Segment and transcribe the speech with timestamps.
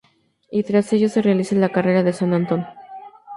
[0.49, 2.65] Y tras ello se realiza la Carrera de San Antón.